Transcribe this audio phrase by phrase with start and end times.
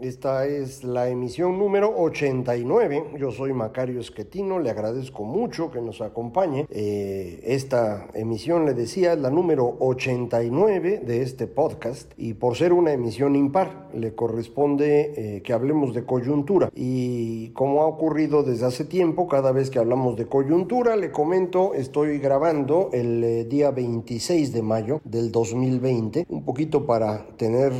[0.00, 3.16] Esta es la emisión número 89.
[3.18, 6.66] Yo soy Macario Esquetino, le agradezco mucho que nos acompañe.
[6.70, 12.72] Eh, esta emisión, le decía, es la número 89 de este podcast y por ser
[12.72, 16.70] una emisión impar, le corresponde eh, que hablemos de coyuntura.
[16.74, 21.74] Y como ha ocurrido desde hace tiempo, cada vez que hablamos de coyuntura, le comento,
[21.74, 27.72] estoy grabando el eh, día 26 de mayo del 2020, un poquito para tener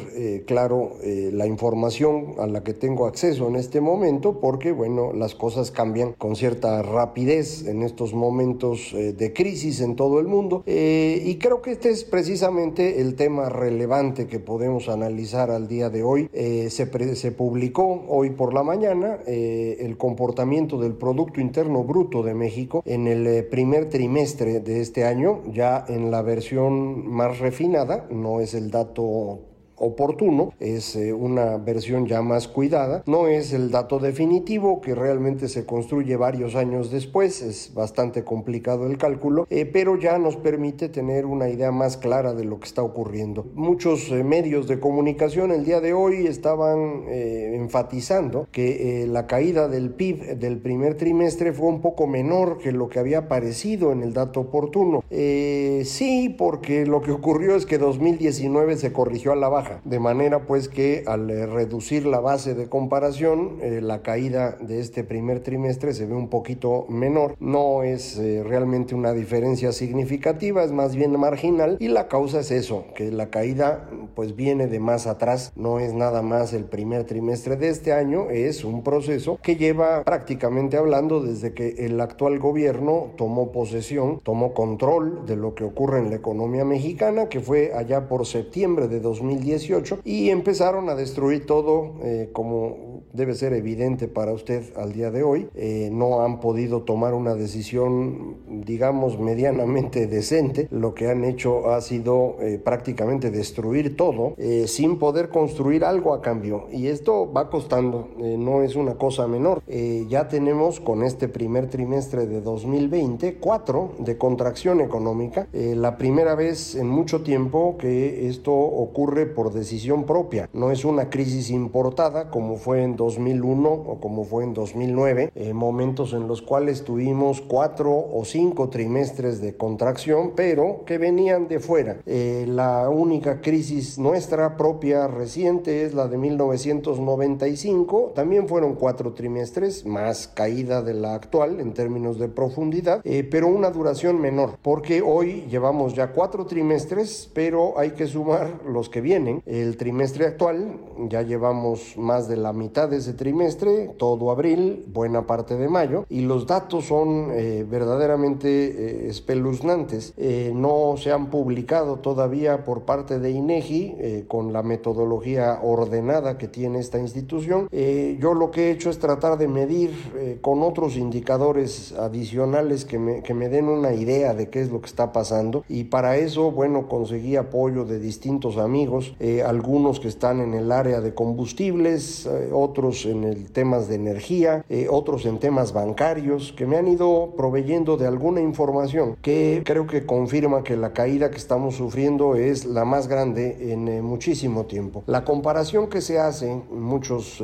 [0.47, 5.71] claro la información a la que tengo acceso en este momento porque, bueno, las cosas
[5.71, 11.23] cambian con cierta rapidez en estos momentos eh, de crisis en todo el mundo eh,
[11.25, 16.03] y creo que este es precisamente el tema relevante que podemos analizar al día de
[16.03, 16.29] hoy.
[16.33, 22.35] Eh, se, se, publicó hoy por la mañana el comportamiento del Producto Interno Bruto de
[22.35, 28.41] México en el primer trimestre de este año, ya en la versión más refinada, no
[28.41, 29.50] es el dato
[29.81, 35.49] oportuno, es eh, una versión ya más cuidada, no es el dato definitivo que realmente
[35.49, 40.91] se construye varios años después, es bastante complicado el cálculo, eh, pero ya nos permite
[40.91, 43.47] tener una idea más clara de lo que está ocurriendo.
[43.55, 49.91] Muchos eh, medios de comunicación el día de hoy estaban enfatizando que la caída del
[49.91, 54.13] PIB del primer trimestre fue un poco menor que lo que había aparecido en el
[54.13, 55.03] dato oportuno.
[55.09, 60.47] sí, porque lo que ocurrió es que 2019 se corrigió a la baja de manera
[60.47, 65.41] pues que al eh, reducir la base de comparación, eh, la caída de este primer
[65.41, 67.37] trimestre se ve un poquito menor.
[67.41, 72.51] No es eh, realmente una diferencia significativa, es más bien marginal y la causa es
[72.51, 77.05] eso, que la caída pues viene de más atrás, no es nada más el primer
[77.05, 82.39] trimestre de este año, es un proceso que lleva prácticamente hablando desde que el actual
[82.39, 87.73] gobierno tomó posesión, tomó control de lo que ocurre en la economía mexicana, que fue
[87.75, 89.60] allá por septiembre de 2010
[90.05, 95.23] y empezaron a destruir todo eh, como debe ser evidente para usted al día de
[95.23, 95.49] hoy.
[95.55, 100.69] Eh, no han podido tomar una decisión, digamos, medianamente decente.
[100.71, 104.35] Lo que han hecho ha sido eh, prácticamente destruir todo
[104.67, 106.67] sin poder construir algo a cambio.
[106.73, 109.63] Y esto va costando, no es una cosa menor.
[110.09, 115.49] ya tenemos con este primer trimestre de 2020 cuatro de contracción económica.
[115.53, 120.49] la primera vez en mucho tiempo que esto ocurre por decisión propia.
[120.53, 125.53] No es una crisis importada como fue en 2001 o como fue en 2009, eh,
[125.53, 131.61] momentos en los cuales tuvimos cuatro o cinco trimestres de contracción, pero que venían de
[131.61, 131.99] fuera.
[132.07, 139.85] Eh, la única crisis nuestra propia reciente es la de 1995, también fueron cuatro trimestres,
[139.87, 145.03] más caída de la actual en términos de profundidad, eh, pero una duración menor, porque
[145.03, 150.79] hoy llevamos ya cuatro trimestres, pero hay que sumar los que vienen el trimestre actual,
[151.09, 156.05] ya llevamos más de la mitad de ese trimestre, todo abril, buena parte de mayo,
[156.09, 160.15] y los datos son eh, verdaderamente eh, espeluznantes.
[160.17, 166.49] Eh, no se han publicado todavía por parte de INEGI con la metodología ordenada que
[166.49, 167.69] tiene esta institución.
[167.71, 173.23] yo lo que he hecho es tratar de medir con otros indicadores adicionales que me,
[173.23, 176.51] que me den una idea de qué es lo que está pasando y para eso,
[176.51, 179.15] bueno, conseguí apoyo de distintos amigos.
[179.47, 184.65] Algunos que están en el área de combustibles, eh, otros en el temas de energía,
[184.69, 189.87] eh, otros en temas bancarios, que me han ido proveyendo de alguna información que creo
[189.87, 195.03] que confirma que la caída que estamos sufriendo es la más grande en muchísimo tiempo.
[195.07, 197.43] La comparación que se hace, muchos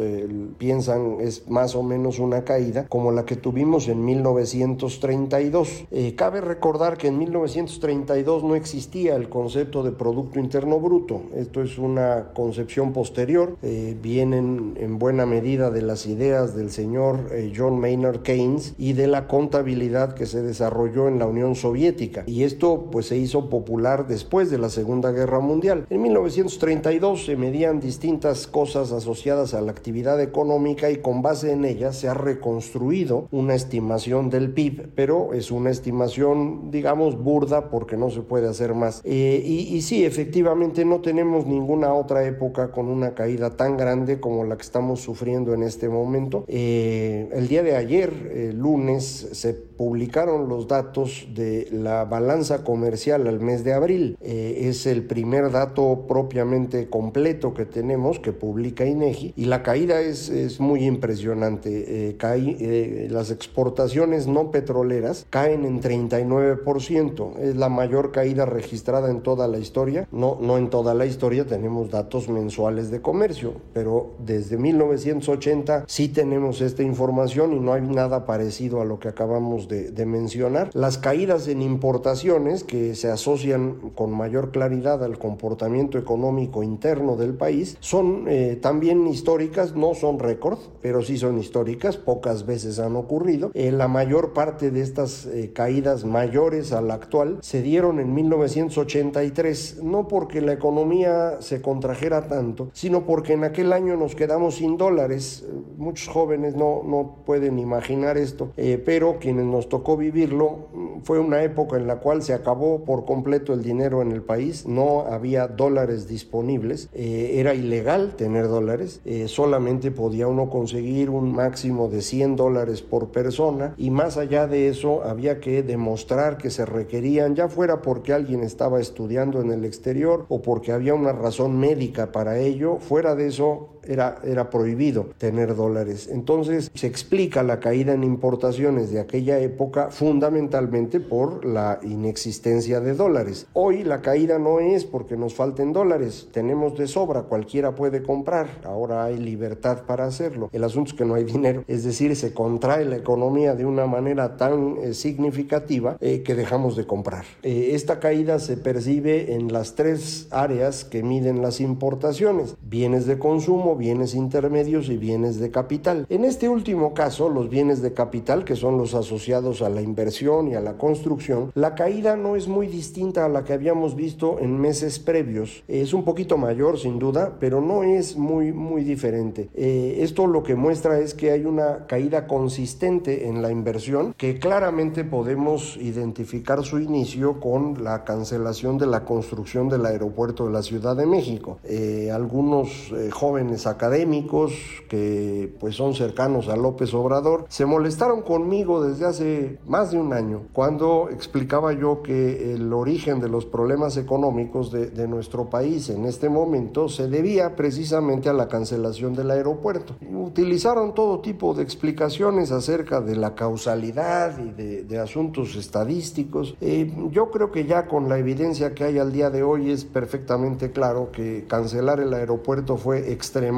[0.59, 5.87] piensan es más o menos una caída como la que tuvimos en 1932.
[6.17, 11.66] cabe recordar que en 1932 no existía el concepto de Producto Interno Bruto, esto es
[11.67, 17.53] es una concepción posterior, eh, vienen en buena medida de las ideas del señor eh,
[17.55, 22.25] John Maynard Keynes y de la contabilidad que se desarrolló en la Unión Soviética.
[22.27, 25.87] Y esto pues se hizo popular después de la Segunda Guerra Mundial.
[25.91, 31.65] En 1932 se medían distintas cosas asociadas a la actividad económica y con base en
[31.65, 37.97] ellas se ha reconstruido una estimación del PIB, pero es una estimación digamos burda porque
[37.97, 39.01] no se puede hacer más.
[39.05, 44.21] Eh, y, y sí, efectivamente no tenemos ninguna otra época con una caída tan grande
[44.21, 46.45] como la que estamos sufriendo en este momento.
[46.49, 53.41] Eh, el día de ayer, lunes, se publicaron los datos de la balanza comercial al
[53.41, 54.17] mes de abril.
[54.21, 60.01] Eh, es el primer dato propiamente completo que tenemos que publica INEGI y la caída
[60.01, 62.09] es, es muy impresionante.
[62.09, 67.39] Eh, cae, las exportaciones no petroleras caen en 39%.
[67.39, 70.09] Es la mayor caída registrada en toda la historia.
[70.13, 76.09] No, no en toda la historia tenemos datos mensuales de comercio, pero desde 1980 sí
[76.09, 80.71] tenemos esta información y no hay nada parecido a lo que acabamos de, de mencionar.
[80.75, 87.35] Las caídas en importaciones que se asocian con mayor claridad al comportamiento económico interno del
[87.35, 92.97] país son eh, también históricas, no son récord, pero sí son históricas, pocas veces han
[92.97, 93.51] ocurrido.
[93.55, 98.15] Eh, la mayor parte de estas eh, caídas mayores a la actual se dieron en
[98.15, 104.57] 1983, no porque la economía se contrajera tanto, sino porque en aquel año nos quedamos
[104.57, 105.45] sin dólares.
[105.77, 108.51] Muchos jóvenes no, no pueden imaginar esto,
[108.85, 110.69] pero quienes nos tocó vivirlo
[111.03, 114.67] fue una época en la cual se acabó por completo el dinero en el país,
[114.67, 121.33] no había dólares disponibles, eh, era ilegal tener dólares, eh, solamente podía uno conseguir un
[121.33, 126.51] máximo de 100 dólares por persona y más allá de eso había que demostrar que
[126.51, 131.13] se requerían, ya fuera porque alguien estaba estudiando en el exterior o porque había una
[131.13, 136.09] razón médica para ello, fuera de eso era, era prohibido tener dólares.
[136.11, 142.95] Entonces se explica la caída en importaciones de aquella época fundamentalmente por la inexistencia de
[142.95, 143.47] dólares.
[143.53, 148.49] Hoy la caída no es porque nos falten dólares, tenemos de sobra, cualquiera puede comprar,
[148.65, 150.51] ahora hay libertad para hacerlo.
[150.53, 153.87] El asunto es que no hay dinero, es decir, se contrae la economía de una
[153.87, 157.25] manera tan eh, significativa eh, que dejamos de comprar.
[157.43, 163.19] Eh, esta caída se percibe en las tres áreas que miden las importaciones, bienes de
[163.19, 166.07] consumo, bienes intermedios y bienes de capital.
[166.09, 170.49] En este último caso, los bienes de capital, que son los asociados a la inversión
[170.49, 174.39] y a la construcción, la caída no es muy distinta a la que habíamos visto
[174.41, 175.65] en meses previos.
[175.69, 179.49] Es un poquito mayor, sin duda, pero no es muy, muy diferente.
[179.55, 184.39] Eh, esto lo que muestra es que hay una caída consistente en la inversión que
[184.39, 190.63] claramente podemos identificar su inicio con la cancelación de la construcción del aeropuerto de la
[190.63, 191.59] Ciudad de México.
[191.65, 194.53] Eh, algunos eh, jóvenes académicos
[194.89, 200.13] que pues son cercanos a López Obrador se molestaron conmigo desde hace más de un
[200.13, 205.89] año cuando explicaba yo que el origen de los problemas económicos de, de nuestro país
[205.91, 209.97] en este momento se debía precisamente a la cancelación del aeropuerto.
[210.13, 216.57] Utilizaron todo tipo de explicaciones acerca de la causalidad y de, de asuntos estadísticos.
[216.61, 219.85] Eh, yo creo que ya con la evidencia que hay al día de hoy es
[219.85, 223.56] perfectamente claro que cancelar el aeropuerto fue extremadamente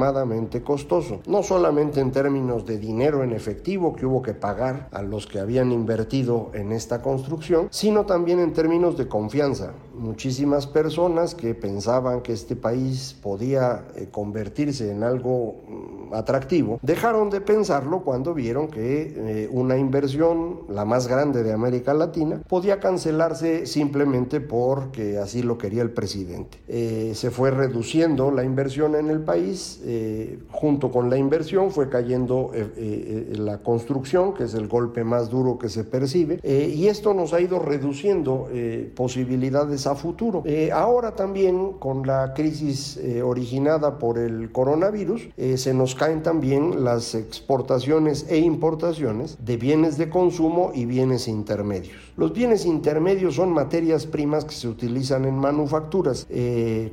[0.63, 5.27] costoso, no solamente en términos de dinero en efectivo que hubo que pagar a los
[5.27, 9.73] que habían invertido en esta construcción, sino también en términos de confianza.
[9.93, 17.29] Muchísimas personas que pensaban que este país podía eh, convertirse en algo mm, atractivo, dejaron
[17.29, 22.79] de pensarlo cuando vieron que eh, una inversión, la más grande de América Latina, podía
[22.79, 26.57] cancelarse simplemente porque así lo quería el presidente.
[26.67, 31.89] Eh, se fue reduciendo la inversión en el país, eh, junto con la inversión fue
[31.89, 36.87] cayendo eh, eh, la construcción, que es el golpe más duro que se percibe, y
[36.87, 38.47] esto nos ha ido reduciendo
[38.95, 40.43] posibilidades a futuro.
[40.73, 48.25] Ahora también con la crisis originada por el coronavirus, se nos caen también las exportaciones
[48.29, 51.95] e importaciones de bienes de consumo y bienes intermedios.
[52.17, 56.27] Los bienes intermedios son materias primas que se utilizan en manufacturas.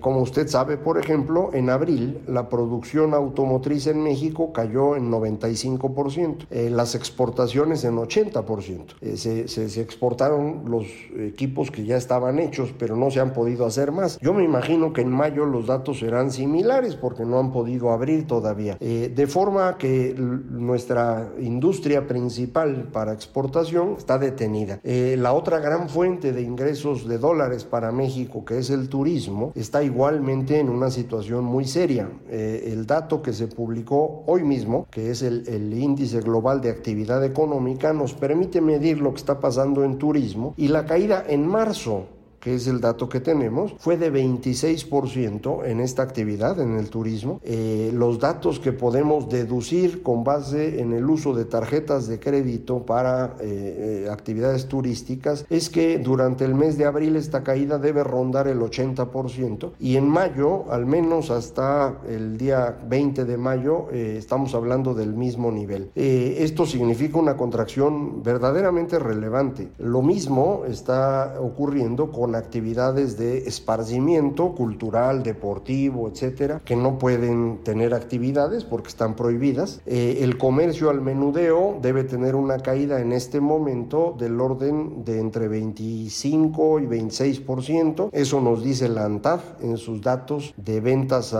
[0.00, 5.11] Como usted sabe, por ejemplo, en abril la producción producción automotriz en México cayó en
[5.11, 8.97] 95%, eh, las exportaciones en 80%.
[9.00, 10.85] Eh, se, exportaron los
[11.18, 14.18] equipos que ya estaban hechos, pero no se han podido hacer más.
[14.21, 18.26] Yo me imagino que en mayo los datos serán similares porque no han podido abrir
[18.26, 18.76] todavía.
[18.76, 24.80] de forma que nuestra industria principal para exportación está detenida.
[24.85, 29.83] la otra gran fuente de ingresos de dólares para México, que es el turismo, está
[29.83, 32.09] igualmente en una situación muy seria.
[32.28, 37.25] Eh, el dato que se publicó hoy mismo, que es el, índice global de actividad
[37.25, 42.06] económica, nos permite medir lo que está pasando en turismo y la caída en marzo
[42.46, 47.40] que es el dato que tenemos, fue de 26% en esta actividad, en el turismo.
[47.42, 52.86] Eh, los datos que podemos deducir con base en el uso de tarjetas de crédito
[52.86, 58.04] para eh, eh, actividades turísticas es que durante el mes de abril esta caída debe
[58.04, 64.54] rondar el 80% y en mayo, al menos hasta el día 20 de mayo, estamos
[64.54, 65.90] hablando del mismo nivel.
[65.96, 69.72] esto significa una contracción verdaderamente relevante.
[69.78, 77.95] Lo mismo está ocurriendo con actividades de esparcimiento cultural, deportivo, etcétera, que no pueden tener
[77.95, 79.81] actividades porque están prohibidas.
[79.87, 85.21] Eh, el comercio al menudeo debe tener una caída en este momento del orden de
[85.21, 88.11] entre 25 y 26%.
[88.12, 91.35] Eso nos dice la ANTAD en sus datos de ventas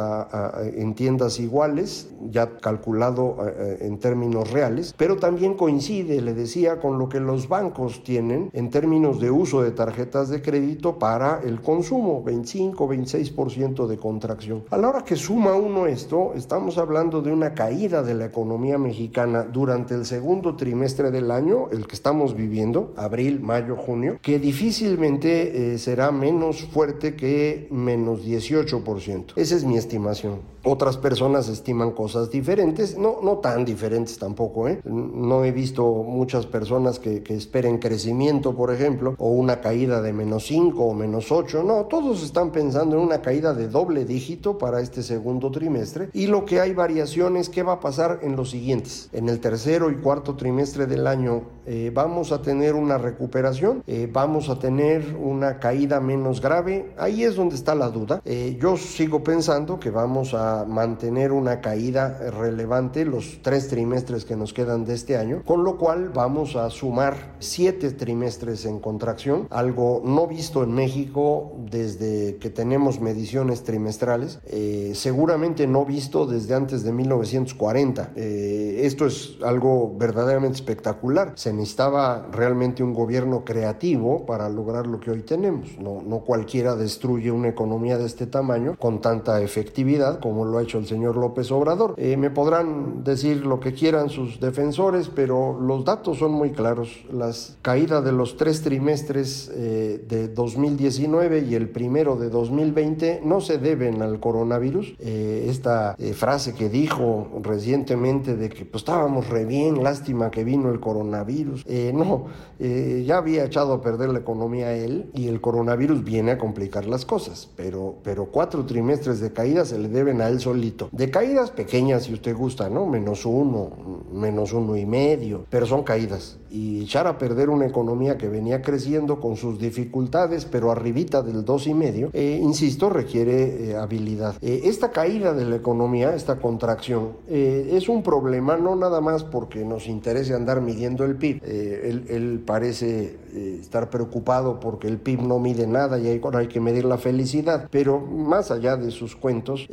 [0.75, 6.81] en tiendas iguales, ya calculado eh, eh, en términos reales, pero también coincide, le decía,
[6.81, 11.41] con lo que los bancos tienen en términos de uso de tarjetas de crédito para
[11.43, 14.65] el consumo, 25-26% de contracción.
[14.71, 18.79] A la hora que suma uno esto, estamos hablando de una caída de la economía
[18.79, 24.39] mexicana durante el segundo trimestre del año, el que estamos viviendo, abril, mayo, junio, que
[24.39, 29.33] difícilmente eh, será menos fuerte que menos 18%.
[29.37, 30.56] Esa es mi estimación.
[30.69, 34.67] Otras personas estiman cosas diferentes, no, no tan diferentes tampoco.
[34.67, 34.81] ¿eh?
[34.85, 40.47] No he visto muchas personas que, esperen crecimiento, por ejemplo, o una caída de menos
[40.47, 41.63] 5 o menos 8.
[41.63, 46.09] No, todos están pensando en una caída de doble dígito para este segundo trimestre.
[46.13, 49.09] Y lo que hay variaciones, ¿qué va a pasar en los siguientes?
[49.13, 54.09] En el tercero y cuarto trimestre del año eh, vamos a tener una recuperación, eh,
[54.13, 56.93] vamos a tener una caída menos grave.
[56.99, 58.21] Ahí es donde está la duda.
[58.59, 64.53] yo sigo pensando que vamos a mantener una caída relevante los tres trimestres que nos
[64.53, 70.03] quedan de este año, con lo cual vamos a sumar siete trimestres en contracción, algo
[70.05, 76.83] no visto en México desde que tenemos mediciones trimestrales, eh, seguramente no visto desde antes
[76.83, 78.13] de 1940.
[78.17, 81.33] Eh, esto es algo verdaderamente espectacular.
[81.37, 85.79] Se necesitaba realmente un gobierno creativo para lograr lo que hoy tenemos.
[85.79, 90.63] No, no cualquiera destruye una economía de este tamaño con tanta efectividad como lo ha
[90.63, 91.95] hecho el señor López Obrador.
[91.97, 97.05] Eh, me podrán decir lo que quieran sus defensores, pero los datos son muy claros.
[97.13, 103.41] Las caídas de los tres trimestres eh, de 2019 y el primero de 2020 no
[103.41, 104.95] se deben al coronavirus.
[104.99, 110.71] Eh, esta frase que dijo recientemente de que pues, estábamos re bien, lástima que vino
[110.71, 111.65] el coronavirus.
[111.95, 112.27] no,
[112.59, 117.05] ya había echado a perder la economía él y el coronavirus viene a complicar las
[117.05, 120.89] cosas, pero, pero cuatro trimestres de caída se le deben a él solito.
[120.93, 122.87] De caídas pequeñas, si usted gusta, ¿no?
[122.87, 123.71] Menos uno,
[124.13, 126.39] menos uno y medio, pero son caídas.
[126.51, 131.45] Y echar a perder una economía que venía creciendo con sus dificultades, pero arribita del
[131.45, 134.37] dos y medio, eh, insisto, requiere eh, habilidad.
[134.41, 139.65] Eh, esta caída de la economía, esta contracción, es un problema no nada más porque
[139.65, 141.43] nos interese andar midiendo el PIB.
[141.45, 143.19] Él, él, parece
[143.61, 148.01] estar preocupado porque el PIB no mide nada y hay, que medir la felicidad, pero
[148.01, 149.67] más allá de sus cuentos,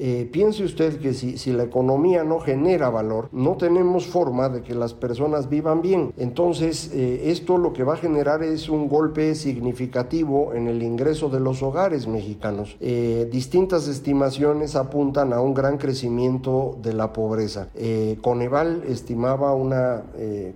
[0.43, 4.75] piense usted que si, si la economía no genera valor, no tenemos forma de que
[4.75, 6.13] las personas vivan bien.
[6.17, 11.29] Entonces, eh, esto lo que va a generar es un golpe significativo en el ingreso
[11.29, 12.75] de los hogares mexicanos.
[12.81, 17.69] Eh, distintas estimaciones apuntan a un gran crecimiento de la pobreza.
[17.73, 20.03] Eh, Coneval estimaba una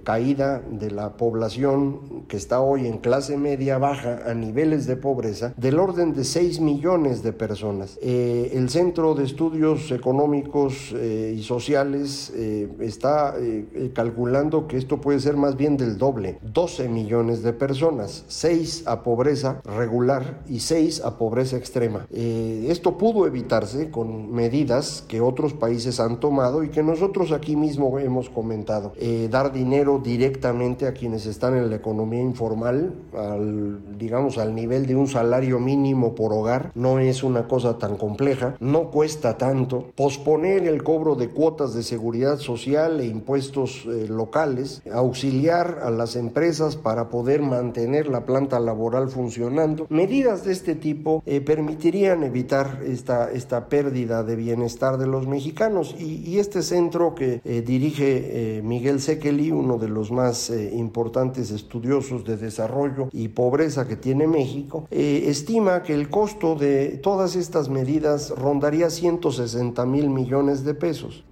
[0.04, 5.54] caída de la población que está hoy en clase media baja a niveles de pobreza
[5.56, 7.98] del orden de 6 millones de personas.
[8.02, 15.20] el Centro de Estudios económicos eh, y sociales eh, está eh, calculando que esto puede
[15.20, 21.02] ser más bien del doble, 12 millones de personas, 6 a pobreza regular y 6
[21.02, 22.08] a pobreza extrema.
[22.12, 28.00] esto pudo evitarse con medidas que otros países han tomado y que nosotros aquí mismo
[28.00, 28.94] hemos comentado.
[29.30, 34.96] dar dinero directamente a quienes están en la economía informal, al, digamos al nivel de
[34.96, 40.68] un salario mínimo por hogar, no es una cosa tan compleja, no cuesta tanto posponer
[40.68, 46.76] el cobro de cuotas de seguridad social e impuestos eh, locales, auxiliar a las empresas
[46.76, 49.88] para poder mantener la planta laboral funcionando.
[49.90, 55.96] Medidas de este tipo eh, permitirían evitar esta, esta pérdida de bienestar de los mexicanos
[55.98, 62.38] y, este centro que eh, dirige Miguel Sekeli, uno de los más importantes estudiosos de
[62.38, 68.92] desarrollo y pobreza que tiene México, estima que el costo de todas estas medidas rondaría
[68.92, 71.24] 160 mil millones de pesos.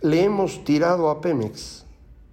[0.00, 1.84] Le hemos tirado a Pemex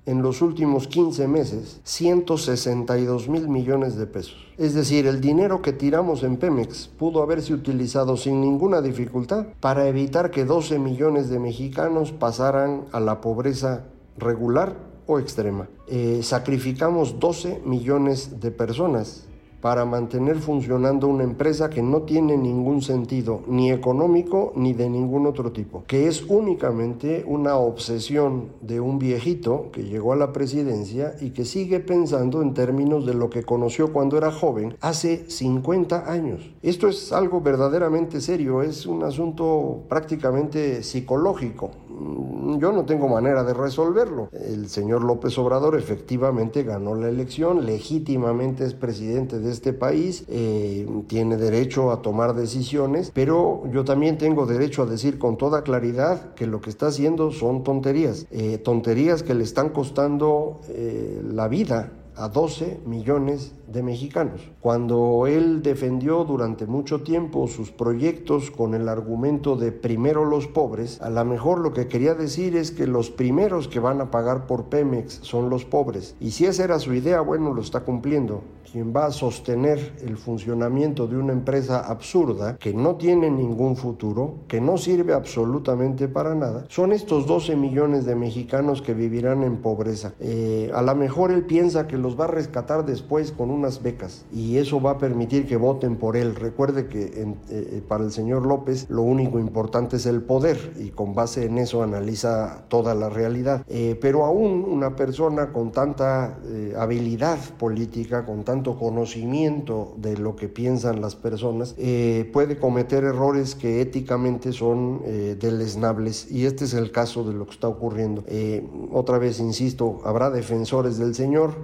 [0.06, 4.38] en los últimos 15 meses 162 mil millones de pesos.
[4.58, 9.88] Es decir, el dinero que tiramos en Pemex pudo haberse utilizado sin ninguna dificultad para
[9.88, 13.86] evitar que 12 millones de mexicanos pasaran a la pobreza
[14.18, 15.70] regular o extrema.
[15.88, 19.29] Eh, sacrificamos 12 millones de personas
[19.62, 25.26] para mantener funcionando una empresa que no tiene ningún sentido, ni económico ni de ningún
[25.26, 31.16] otro tipo, que es únicamente una obsesión de un viejito que llegó a la presidencia
[31.20, 36.12] y que sigue pensando en términos de lo que conoció cuando era joven hace 50
[36.12, 36.52] años.
[36.62, 41.72] Esto es algo verdaderamente serio, es un asunto prácticamente psicológico.
[41.90, 44.30] Mm, yo no tengo manera de resolverlo.
[44.32, 50.88] El señor López Obrador efectivamente ganó la elección, legítimamente es presidente de este país, eh,
[51.08, 56.34] tiene derecho a tomar decisiones, pero yo también tengo derecho a decir con toda claridad
[56.34, 61.48] que lo que está haciendo son tonterías, eh, tonterías que le están costando eh, la
[61.48, 64.50] vida a 12 millones de mexicanos.
[64.62, 71.02] Cuando él defendió durante mucho tiempo sus proyectos con el argumento de primero los pobres,
[71.02, 74.48] a lo mejor lo que quería decir es que los primeros que van a pagar
[74.48, 76.16] por Pemex son los pobres.
[76.20, 80.18] Y si esa era su idea, bueno, lo está cumpliendo quien va a sostener el
[80.18, 86.36] funcionamiento de una empresa absurda que no tiene ningún futuro, que no sirve absolutamente para
[86.36, 90.14] nada, son estos 12 millones de mexicanos que vivirán en pobreza.
[90.20, 94.26] Eh, a lo mejor él piensa que los va a rescatar después con unas becas
[94.32, 96.36] y eso va a permitir que voten por él.
[96.36, 100.90] Recuerde que eh, eh, para el señor López lo único importante es el poder y
[100.90, 103.66] con base en eso analiza toda la realidad.
[104.02, 106.38] pero aún una persona con tanta
[106.78, 113.56] habilidad política, con tanta conocimiento de lo que piensan las personas, eh, puede cometer errores
[113.56, 116.30] que éticamente son eh, deleznables.
[116.32, 118.24] Y este es el caso de lo que está ocurriendo.
[118.28, 121.56] Eh, otra vez, insisto, habrá defensores del Señor.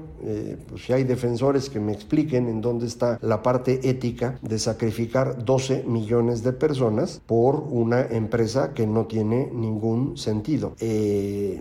[0.67, 5.43] Pues si hay defensores que me expliquen en dónde está la parte ética de sacrificar
[5.43, 10.75] 12 millones de personas por una empresa que no tiene ningún sentido.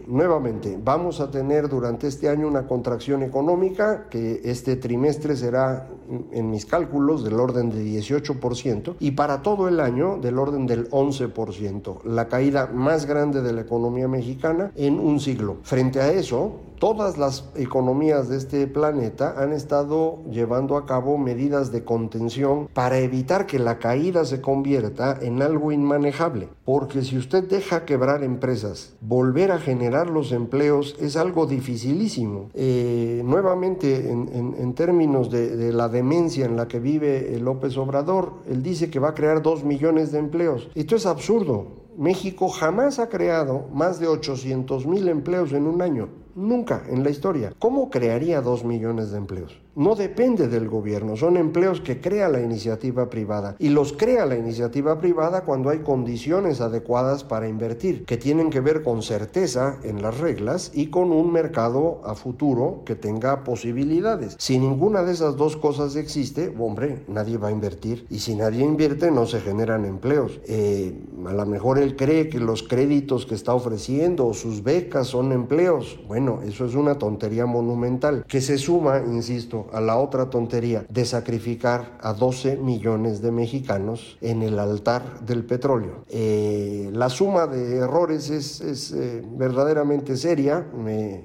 [0.07, 5.89] nuevamente, vamos a tener durante este año una contracción económica que este trimestre será,
[6.33, 10.91] en mis cálculos, del orden de 18% y para todo el año del orden del
[10.91, 15.59] 11%, la caída más grande de la economía mexicana en un siglo.
[15.63, 21.73] Frente a eso, todas las economías de este planeta han estado llevando a cabo medidas
[21.73, 26.51] de contención para evitar que la caída se convierta en algo inmanejable.
[26.67, 32.51] Porque si usted deja quebrar empresas, volver a generar los empleos es algo dificilísimo.
[32.53, 38.63] Eh, nuevamente, en, términos de, de, la demencia en la que vive López Obrador, él
[38.63, 40.69] dice que va a crear dos millones de empleos.
[40.75, 41.83] Esto es absurdo.
[41.97, 46.24] México jamás ha creado más de 800 mil empleos en un año.
[46.35, 47.53] Nunca en la historia.
[47.59, 49.61] ¿Cómo crearía dos millones de empleos?
[49.77, 53.57] No depende del gobierno, son empleos que crea la iniciativa privada.
[53.59, 58.61] Y los crea la iniciativa privada cuando hay condiciones adecuadas para invertir, que tienen que
[58.61, 64.37] ver con certeza en las reglas y con un mercado a futuro que tenga posibilidades.
[64.39, 68.07] Si ninguna de esas dos cosas existe, hombre, nadie va a invertir.
[68.11, 70.41] Y si nadie invierte, no se generan empleos.
[70.47, 75.09] Eh, a lo mejor él cree que los créditos que está ofreciendo o sus becas
[75.09, 75.99] son empleos.
[76.07, 81.05] Bueno, eso es una tontería monumental que se suma, insisto, a la otra tontería de
[81.05, 86.05] sacrificar a 12 millones de mexicanos en el altar del petróleo.
[86.09, 91.25] Eh, la suma de errores es, eh, verdaderamente seria, me,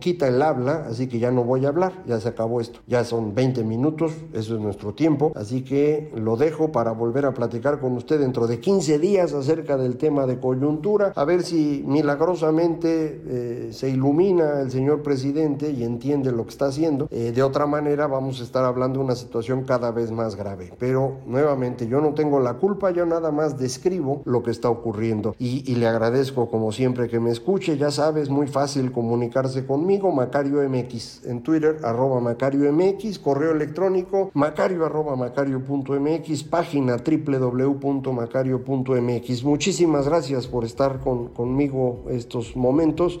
[0.00, 2.80] quita el habla, así que ya no voy a hablar, ya se acabó esto.
[2.86, 7.34] Ya son 20 minutos, eso es nuestro tiempo, así que lo dejo para volver a
[7.34, 11.84] platicar con usted dentro de 15 días acerca del tema de coyuntura, a ver si
[11.86, 17.08] milagrosamente eh, se ilumina el señor presidente y entiende lo que está haciendo.
[17.10, 20.72] Eh, de otra manera vamos a estar hablando de una situación cada vez más grave.
[20.78, 25.34] Pero nuevamente yo no tengo la culpa, yo nada más describo lo que está ocurriendo
[25.38, 27.76] y, y le agradezco como siempre que me escuche.
[27.76, 34.30] Ya sabes, muy fácil comunicarse conmigo, Macario MX en Twitter, arroba Macario MX, correo electrónico
[34.34, 39.44] macario arroba macario.mx, página www.macario.mx.
[39.44, 43.20] Muchísimas gracias por estar con, conmigo estos momentos.